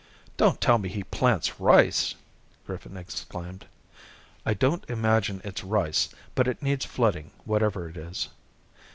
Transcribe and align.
"Don't 0.35 0.59
tell 0.59 0.79
me 0.79 0.89
he 0.89 1.03
plants 1.03 1.59
rice!" 1.59 2.15
Griffin 2.65 2.97
exclaimed. 2.97 3.67
"I 4.47 4.55
don't 4.55 4.83
imagine 4.89 5.41
it's 5.43 5.63
rice, 5.63 6.09
but 6.33 6.47
it 6.47 6.63
needs 6.63 6.85
flooding 6.85 7.29
whatever 7.45 7.87
it 7.87 7.97
is." 7.97 8.29